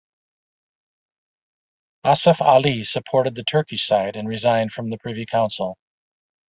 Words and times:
Asaf 2.03 2.41
Ali 2.41 2.83
supported 2.83 3.35
the 3.35 3.43
Turkish 3.43 3.85
side 3.85 4.15
and 4.15 4.27
resigned 4.27 4.71
from 4.71 4.89
the 4.89 4.97
Privy 4.97 5.27
Council. 5.27 5.77